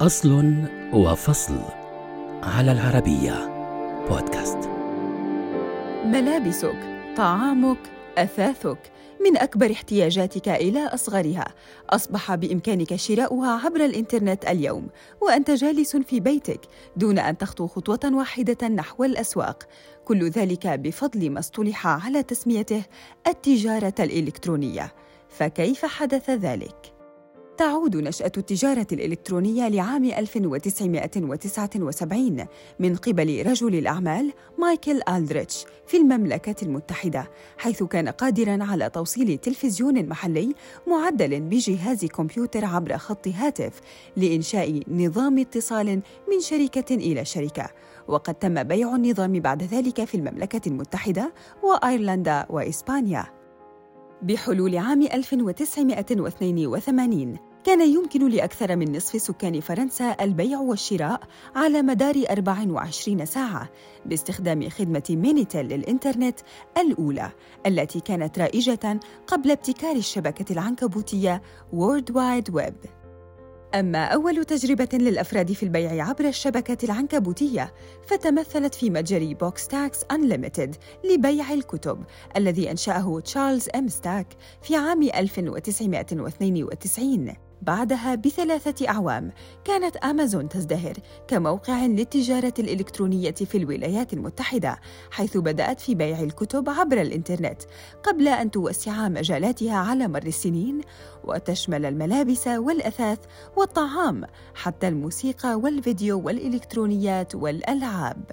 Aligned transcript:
أصل 0.00 0.54
وفصل 0.92 1.58
على 2.42 2.72
العربية 2.72 3.32
بودكاست. 4.08 4.58
ملابسك، 6.04 6.76
طعامك، 7.16 7.78
أثاثك 8.18 8.78
من 9.20 9.36
أكبر 9.36 9.72
احتياجاتك 9.72 10.48
إلى 10.48 10.86
أصغرها. 10.86 11.44
أصبح 11.90 12.34
بإمكانك 12.34 12.96
شراؤها 12.96 13.60
عبر 13.64 13.84
الإنترنت 13.84 14.44
اليوم 14.44 14.88
وأنت 15.20 15.50
جالس 15.50 15.96
في 15.96 16.20
بيتك 16.20 16.60
دون 16.96 17.18
أن 17.18 17.38
تخطو 17.38 17.66
خطوة 17.66 18.00
واحدة 18.14 18.68
نحو 18.68 19.04
الأسواق. 19.04 19.62
كل 20.04 20.28
ذلك 20.28 20.66
بفضل 20.66 21.30
ما 21.30 21.38
اصطلح 21.38 21.86
على 21.86 22.22
تسميته 22.22 22.82
التجارة 23.26 23.94
الإلكترونية. 24.00 24.92
فكيف 25.28 25.84
حدث 25.84 26.30
ذلك؟ 26.30 26.97
تعود 27.58 27.96
نشأة 27.96 28.32
التجارة 28.36 28.86
الإلكترونية 28.92 29.68
لعام 29.68 30.04
1979 30.04 32.46
من 32.78 32.96
قبل 32.96 33.46
رجل 33.46 33.74
الأعمال 33.74 34.32
مايكل 34.58 35.00
ألدريتش 35.08 35.66
في 35.86 35.96
المملكة 35.96 36.54
المتحدة، 36.62 37.30
حيث 37.58 37.82
كان 37.82 38.08
قادراً 38.08 38.64
على 38.64 38.90
توصيل 38.90 39.38
تلفزيون 39.38 40.08
محلي 40.08 40.54
معدل 40.86 41.40
بجهاز 41.40 42.04
كمبيوتر 42.04 42.64
عبر 42.64 42.98
خط 42.98 43.28
هاتف 43.28 43.80
لإنشاء 44.16 44.82
نظام 44.88 45.38
اتصال 45.38 46.00
من 46.28 46.40
شركة 46.40 46.94
إلى 46.94 47.24
شركة، 47.24 47.70
وقد 48.08 48.34
تم 48.34 48.62
بيع 48.62 48.96
النظام 48.96 49.40
بعد 49.40 49.62
ذلك 49.62 50.04
في 50.04 50.14
المملكة 50.14 50.68
المتحدة 50.68 51.32
وأيرلندا 51.62 52.46
وإسبانيا. 52.50 53.26
بحلول 54.22 54.76
عام 54.76 55.02
1982 55.02 57.47
كان 57.68 57.92
يمكن 57.92 58.28
لأكثر 58.28 58.76
من 58.76 58.96
نصف 58.96 59.22
سكان 59.22 59.60
فرنسا 59.60 60.16
البيع 60.20 60.60
والشراء 60.60 61.20
على 61.54 61.82
مدار 61.82 62.14
24 62.30 63.26
ساعة 63.26 63.68
باستخدام 64.06 64.68
خدمة 64.68 65.02
مينيتيل 65.10 65.68
للإنترنت 65.68 66.40
الأولى 66.78 67.30
التي 67.66 68.00
كانت 68.00 68.38
رائجة 68.38 69.00
قبل 69.26 69.50
ابتكار 69.50 69.96
الشبكة 69.96 70.52
العنكبوتية 70.52 71.42
World 71.72 72.16
Wide 72.16 72.54
Web. 72.54 72.76
أما 73.74 74.04
أول 74.04 74.44
تجربة 74.44 74.88
للأفراد 74.92 75.52
في 75.52 75.62
البيع 75.62 76.08
عبر 76.08 76.24
الشبكة 76.24 76.84
العنكبوتية 76.84 77.74
فتمثلت 78.06 78.74
في 78.74 78.90
متجر 78.90 79.34
Book 79.40 79.68
Stacks 79.68 79.98
Unlimited 80.10 80.76
لبيع 81.04 81.52
الكتب 81.52 82.04
الذي 82.36 82.70
أنشأه 82.70 83.20
تشارلز 83.20 83.68
إم 83.74 83.88
ستاك 83.88 84.26
في 84.62 84.76
عام 84.76 85.02
1992 85.02 87.47
بعدها 87.62 88.14
بثلاثة 88.14 88.88
أعوام 88.88 89.32
كانت 89.64 89.96
أمازون 89.96 90.48
تزدهر 90.48 90.92
كموقع 91.28 91.86
للتجارة 91.86 92.54
الإلكترونية 92.58 93.30
في 93.30 93.58
الولايات 93.58 94.12
المتحدة 94.12 94.78
حيث 95.10 95.36
بدأت 95.36 95.80
في 95.80 95.94
بيع 95.94 96.20
الكتب 96.20 96.70
عبر 96.70 97.00
الإنترنت 97.00 97.62
قبل 98.02 98.28
أن 98.28 98.50
توسع 98.50 99.08
مجالاتها 99.08 99.76
على 99.76 100.08
مر 100.08 100.26
السنين 100.26 100.80
وتشمل 101.24 101.86
الملابس 101.86 102.46
والأثاث 102.46 103.18
والطعام 103.56 104.24
حتى 104.54 104.88
الموسيقى 104.88 105.54
والفيديو 105.54 106.20
والإلكترونيات 106.20 107.34
والألعاب. 107.34 108.24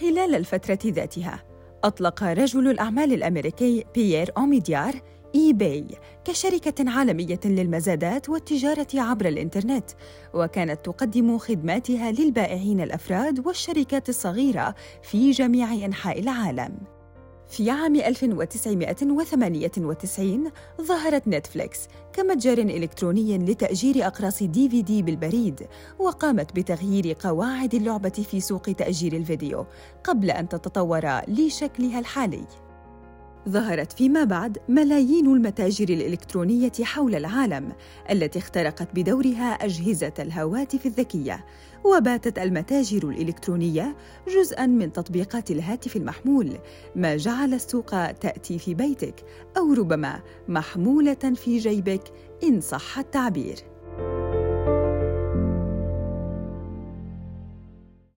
خلال 0.00 0.34
الفترة 0.34 0.78
ذاتها 0.86 1.42
أطلق 1.84 2.22
رجل 2.22 2.70
الأعمال 2.70 3.12
الأمريكي 3.12 3.84
بيير 3.94 4.30
أوميديار 4.36 5.00
إي 5.34 5.52
باي 5.52 5.86
كشركة 6.24 6.90
عالمية 6.90 7.40
للمزادات 7.44 8.28
والتجارة 8.28 8.86
عبر 8.94 9.28
الإنترنت 9.28 9.90
وكانت 10.34 10.84
تقدم 10.84 11.38
خدماتها 11.38 12.12
للبائعين 12.12 12.80
الأفراد 12.80 13.46
والشركات 13.46 14.08
الصغيرة 14.08 14.74
في 15.02 15.30
جميع 15.30 15.74
أنحاء 15.74 16.20
العالم. 16.20 16.76
في 17.48 17.70
عام 17.70 17.96
1998 17.96 20.50
ظهرت 20.80 21.28
نتفليكس 21.28 21.78
كمتجر 22.12 22.58
إلكتروني 22.58 23.38
لتأجير 23.38 24.06
أقراص 24.06 24.42
دي 24.42 24.68
في 24.68 24.82
دي 24.82 25.02
بالبريد 25.02 25.66
وقامت 25.98 26.56
بتغيير 26.56 27.16
قواعد 27.20 27.74
اللعبة 27.74 28.24
في 28.30 28.40
سوق 28.40 28.62
تأجير 28.62 29.12
الفيديو 29.12 29.66
قبل 30.04 30.30
أن 30.30 30.48
تتطور 30.48 31.20
لشكلها 31.28 31.98
الحالي. 31.98 32.44
ظهرت 33.48 33.92
فيما 33.92 34.24
بعد 34.24 34.58
ملايين 34.68 35.26
المتاجر 35.26 35.88
الإلكترونية 35.88 36.72
حول 36.82 37.14
العالم 37.14 37.72
التي 38.10 38.38
اخترقت 38.38 38.88
بدورها 38.94 39.52
أجهزة 39.52 40.12
الهواتف 40.18 40.86
الذكية 40.86 41.44
وباتت 41.84 42.38
المتاجر 42.38 43.08
الإلكترونية 43.08 43.96
جزءاً 44.28 44.66
من 44.66 44.92
تطبيقات 44.92 45.50
الهاتف 45.50 45.96
المحمول 45.96 46.58
ما 46.96 47.16
جعل 47.16 47.54
السوق 47.54 48.12
تأتي 48.12 48.58
في 48.58 48.74
بيتك 48.74 49.24
أو 49.56 49.72
ربما 49.72 50.20
محمولة 50.48 51.14
في 51.14 51.58
جيبك 51.58 52.02
إن 52.44 52.60
صح 52.60 52.98
التعبير. 52.98 53.56